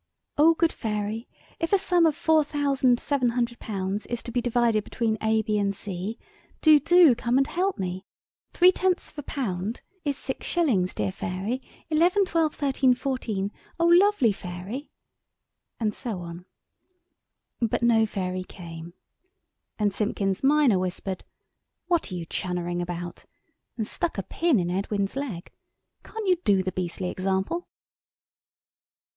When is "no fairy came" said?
17.83-18.95